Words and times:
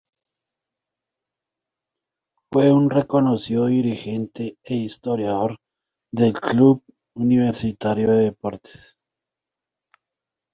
Fue 2.51 2.71
un 2.71 2.89
reconocido 2.89 3.67
dirigente 3.67 4.57
e 4.63 4.73
historiador 4.73 5.57
del 6.11 6.33
club 6.33 6.81
Universitario 7.13 8.09
de 8.09 8.23
Deportes. 8.23 8.97